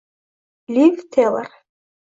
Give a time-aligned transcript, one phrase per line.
[0.67, 1.45] Liv Teylor